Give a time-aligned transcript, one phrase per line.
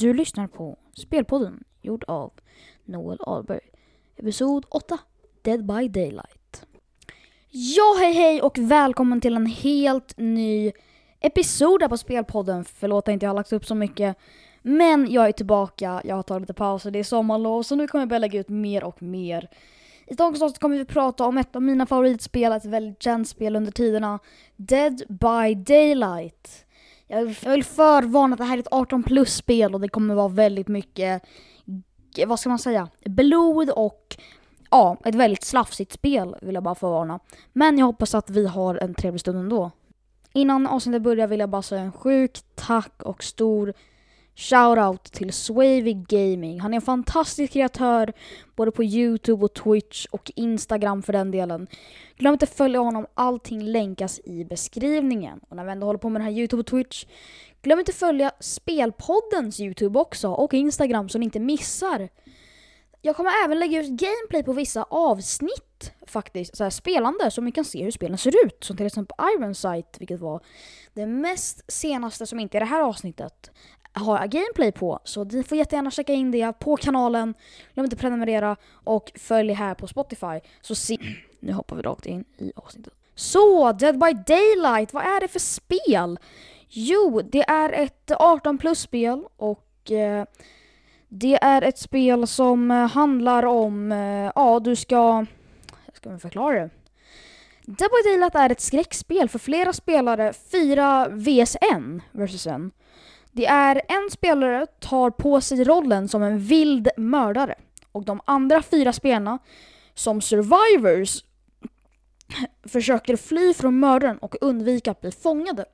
[0.00, 2.32] Du lyssnar på Spelpodden gjord av
[2.84, 3.60] Noel Ahlberg.
[4.16, 4.98] Episod 8
[5.42, 6.66] Dead by Daylight.
[7.50, 10.72] Ja, hej hej och välkommen till en helt ny
[11.20, 12.64] episod här på Spelpodden.
[12.64, 14.16] Förlåt att jag inte har lagt upp så mycket.
[14.62, 18.02] Men jag är tillbaka, jag har tagit lite pauser, det är sommarlov så nu kommer
[18.02, 19.50] jag börja lägga ut mer och mer.
[20.06, 23.56] I dagens avsnitt kommer vi prata om ett av mina favoritspel, ett väldigt känt spel
[23.56, 24.18] under tiderna.
[24.56, 26.64] Dead by Daylight.
[27.08, 30.28] Jag vill förvarna att det här är ett 18 plus spel och det kommer vara
[30.28, 31.22] väldigt mycket,
[32.26, 34.16] vad ska man säga, blod och
[34.70, 37.20] ja, ett väldigt slafsigt spel vill jag bara förvarna.
[37.52, 39.70] Men jag hoppas att vi har en trevlig stund ändå.
[40.32, 43.74] Innan avsnittet börjar vill jag bara säga en sjuk tack och stor
[44.38, 46.60] Shoutout till Swavy Gaming.
[46.60, 48.12] Han är en fantastisk kreatör
[48.56, 51.66] både på Youtube och Twitch och Instagram för den delen.
[52.16, 55.40] Glöm inte att följa honom, allting länkas i beskrivningen.
[55.48, 57.04] Och när vi ändå håller på med den här Youtube och Twitch,
[57.62, 62.08] glöm inte att följa Spelpoddens Youtube också och Instagram så ni inte missar.
[63.02, 67.52] Jag kommer även lägga ut gameplay på vissa avsnitt faktiskt, så här spelande, så ni
[67.52, 68.64] kan se hur spelen ser ut.
[68.64, 70.40] Som till exempel Iron Sight, vilket var
[70.94, 73.50] det mest senaste som inte är det här avsnittet
[73.98, 75.00] har jag gameplay på.
[75.04, 77.34] Så ni får jättegärna checka in det på kanalen.
[77.74, 80.40] Glöm inte prenumerera och följ här på Spotify.
[80.60, 80.98] Så se...
[81.40, 82.92] Nu hoppar vi rakt in i avsnittet.
[83.14, 86.18] Så, Dead by Daylight, vad är det för spel?
[86.68, 90.24] Jo, det är ett 18 plus-spel och eh,
[91.08, 95.26] det är ett spel som eh, handlar om, eh, ja du ska...
[95.92, 96.70] Ska vi förklara det?
[97.62, 101.60] Dead by Daylight är ett skräckspel för flera spelare, 4 vs 1
[102.12, 102.54] versus 1.
[103.38, 107.54] Det är en spelare tar på sig rollen som en vild mördare
[107.92, 109.38] och de andra fyra spelarna
[109.94, 111.24] som survivors
[112.62, 115.64] försöker fly från mördaren och undvika att bli fångade.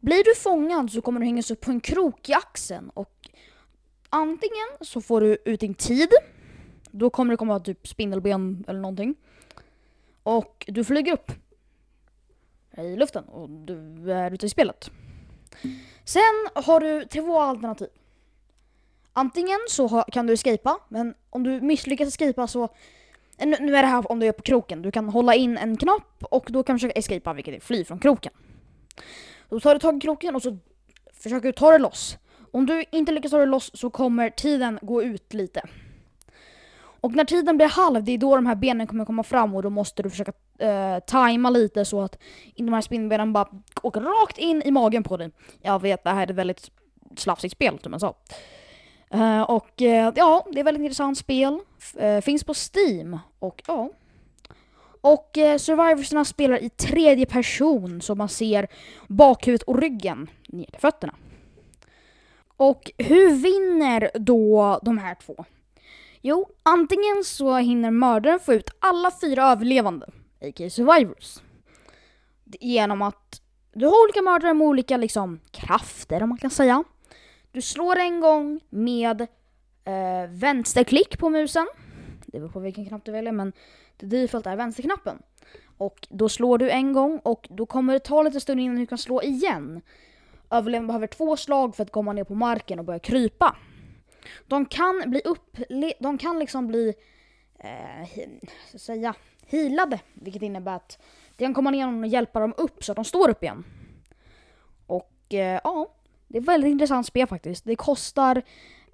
[0.00, 3.28] Blir du fångad så kommer du hängas upp på en krok i axeln och
[4.10, 6.08] antingen så får du ut din tid,
[6.90, 9.14] då kommer det komma typ spindelben eller någonting.
[10.22, 11.32] Och du flyger upp
[12.76, 14.90] i luften och du är ute i spelet.
[16.06, 17.88] Sen har du två alternativ.
[19.12, 22.64] Antingen så kan du escapa, men om du misslyckas escapa så...
[23.38, 24.82] Eh, nu är det här om du är på kroken.
[24.82, 27.84] Du kan hålla in en knapp och då kan du försöka escapa, vilket är fly
[27.84, 28.32] från kroken.
[29.48, 30.58] Då tar du tag i kroken och så
[31.12, 32.18] försöker du ta dig loss.
[32.50, 35.62] Om du inte lyckas ta dig loss så kommer tiden gå ut lite.
[37.00, 39.62] Och när tiden blir halv, det är då de här benen kommer komma fram och
[39.62, 42.18] då måste du försöka eh, tajma lite så att
[42.56, 43.48] de här spinnbenen bara
[43.82, 45.30] åker rakt in i magen på dig.
[45.62, 46.70] Jag vet, det här är ett väldigt
[47.16, 48.14] slafsigt spel som jag sa.
[49.14, 51.58] Uh, och uh, ja, det är ett väldigt intressant spel.
[51.96, 53.90] Eh, finns på Steam och ja.
[55.00, 58.68] Och survivorsarna spelar i tredje person så man ser
[59.08, 61.14] bakhuvudet och ryggen ner till fötterna.
[62.56, 65.44] Och hur vinner då de här två?
[66.22, 70.06] Jo, antingen så hinner mördaren få ut alla fyra överlevande,
[70.40, 70.70] a.k.a.
[70.70, 71.38] survivors.
[72.60, 73.42] Genom att
[73.72, 76.84] du har olika mördare med olika liksom, krafter, om man kan säga.
[77.52, 79.20] Du slår en gång med
[79.84, 81.66] eh, vänsterklick på musen.
[82.26, 83.52] Det beror på vilken knapp du väljer, men
[83.96, 85.22] det default är vänsterknappen.
[85.78, 88.86] Och då slår du en gång och då kommer det ta lite stund innan du
[88.86, 89.80] kan slå igen.
[90.50, 93.56] Överlevande behöver två slag för att komma ner på marken och börja krypa.
[94.46, 95.56] De kan bli upp,
[96.00, 96.94] de kan liksom bli,
[97.58, 98.08] eh,
[98.70, 99.14] så att säga,
[99.46, 100.00] healade.
[100.14, 100.98] Vilket innebär att
[101.36, 103.64] det kan komma ner och hjälpa dem upp så att de står upp igen.
[104.86, 105.88] Och eh, ja,
[106.28, 107.64] det är ett väldigt intressant spel faktiskt.
[107.64, 108.42] Det kostar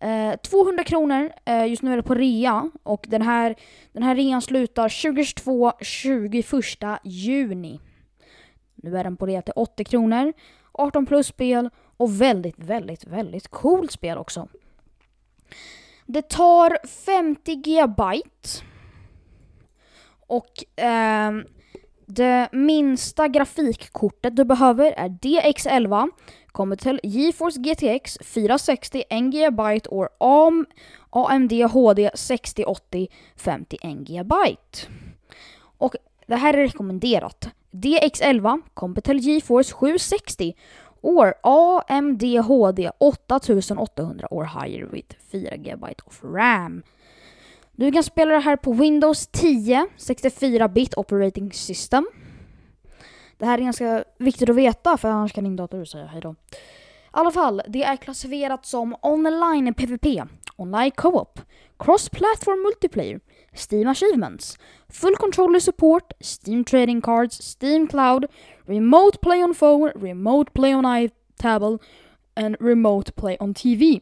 [0.00, 2.70] eh, 200 kronor, eh, just nu är det på rea.
[2.82, 3.54] Och den här,
[3.92, 6.46] den här rean slutar 2022, 21
[7.04, 7.80] juni.
[8.74, 10.32] Nu är den på rea till 80 kronor.
[10.72, 14.48] 18 plus spel och väldigt, väldigt, väldigt coolt spel också.
[16.06, 18.02] Det tar 50 GB.
[20.30, 21.32] Och eh,
[22.06, 26.08] det minsta grafikkortet du behöver är DX11,
[26.46, 29.80] kommer till GeForce GTX 460 1 GB
[31.08, 34.34] och AMD HD 6080 51 GB.
[35.78, 35.94] Och
[36.26, 37.48] det här är rekommenderat.
[37.70, 40.56] DX11 kommer till GeForce 760
[41.00, 46.82] år AMD HD 8800 år higher with 4 GB of RAM.
[47.80, 52.06] Du kan spela det här på Windows 10 64-bit operating system.
[53.38, 56.32] Det här är ganska viktigt att veta för annars kan din dator säga hejdå.
[56.32, 56.56] I
[57.10, 60.22] alla fall, det är klassificerat som online PVP,
[60.56, 61.40] online co-op,
[61.78, 63.20] cross-platform multiplayer,
[63.54, 68.26] Steam Achievements, Full Controller Support, Steam Trading Cards, Steam Cloud,
[68.66, 71.78] Remote Play on Phone, Remote Play on iTable
[72.34, 74.00] and Remote Play on TV.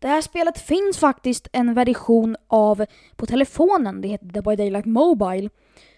[0.00, 2.84] Det här spelet finns faktiskt en version av
[3.16, 4.00] på telefonen.
[4.00, 5.50] Det heter The by Daylight Mobile.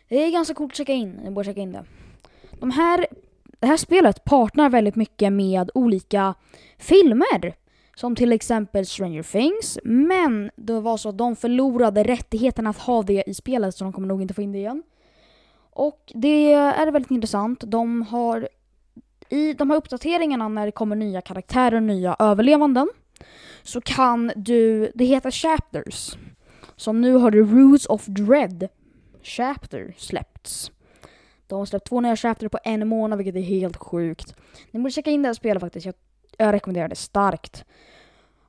[0.09, 1.21] Det är ganska coolt att checka in.
[1.25, 1.85] Ni borde checka in det.
[2.61, 3.07] De här,
[3.61, 6.35] det här spelet partner väldigt mycket med olika
[6.79, 7.55] filmer.
[7.97, 9.79] Som till exempel Stranger Things.
[9.85, 13.93] Men det var så att de förlorade rättigheten att ha det i spelet så de
[13.93, 14.83] kommer nog inte få in det igen.
[15.71, 17.65] Och det är väldigt intressant.
[17.67, 18.49] De har
[19.29, 22.89] i de här uppdateringarna när det kommer nya karaktärer och nya överlevanden
[23.63, 26.17] så kan du, det heter chapters.
[26.77, 28.69] Som nu har du Roots of Dread
[29.23, 30.71] chapter släppts.
[31.47, 34.35] De har släppt två nya chapter på en månad vilket är helt sjukt.
[34.71, 35.95] Ni borde checka in det här spelet faktiskt, jag,
[36.37, 37.65] jag rekommenderar det starkt.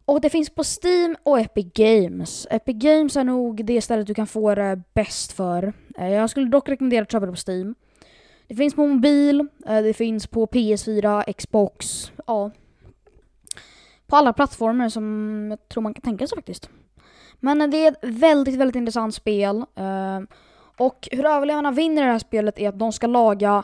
[0.06, 2.48] Och det finns på Steam och Epic Games.
[2.50, 5.74] Epic Games är nog det stället du kan få det bäst för.
[5.98, 7.76] Eh, jag skulle dock rekommendera att köpa det på Steam.
[8.48, 12.52] Det finns på mobil, eh, det finns på PS4, Xbox, ja.
[14.14, 16.70] På alla plattformar som jag tror man kan tänka sig faktiskt.
[17.40, 19.66] Men det är ett väldigt, väldigt intressant spel.
[19.76, 20.20] Eh,
[20.78, 23.64] och hur överlevarna vinner det här spelet är att de ska laga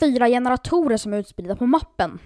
[0.00, 2.18] fyra generatorer som är utspridda på mappen.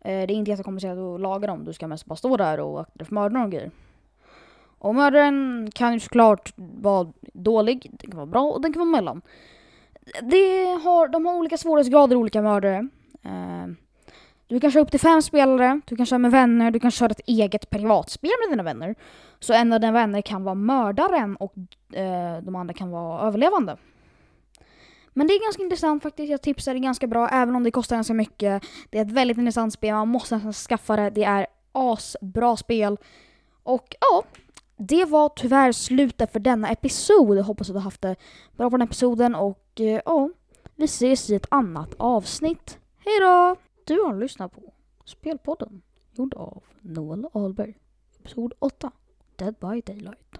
[0.00, 2.80] Eh, det är inte jättekomplicerat att laga dem, du ska mest bara stå där och
[2.80, 3.70] akta dig för mördaren och grejer.
[4.78, 8.90] Och mördaren kan ju såklart vara dålig, den kan vara bra och den kan vara
[8.90, 9.22] mellan.
[10.22, 12.88] Det har, de har olika svårighetsgrader, olika mördare.
[14.50, 17.10] Du kan köra upp till fem spelare, du kan köra med vänner, du kan köra
[17.10, 18.94] ett eget privatspel med dina vänner.
[19.40, 21.54] Så en av dina vänner kan vara mördaren och
[21.92, 23.76] eh, de andra kan vara överlevande.
[25.12, 27.96] Men det är ganska intressant faktiskt, jag tipsar det ganska bra även om det kostar
[27.96, 28.62] ganska mycket.
[28.90, 31.10] Det är ett väldigt intressant spel, man måste nästan skaffa det.
[31.10, 32.96] Det är asbra spel.
[33.62, 34.22] Och ja,
[34.76, 37.38] det var tyvärr slutet för denna episod.
[37.38, 38.16] Jag hoppas att du har haft det
[38.56, 40.30] bra på den episoden och eh, ja,
[40.76, 42.78] vi ses i ett annat avsnitt.
[43.04, 43.56] Hejdå!
[43.90, 44.72] Du har lyssnat på
[45.04, 45.82] Spelpodden,
[46.12, 47.74] gjord av Noel Ahlberg.
[48.20, 48.90] Episod 8,
[49.36, 50.38] Dead by Daylight.